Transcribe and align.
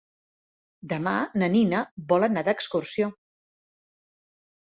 Demà 0.93 1.11
na 1.41 1.49
Nina 1.57 1.81
vol 2.13 2.25
anar 2.29 2.43
d'excursió. 2.47 3.09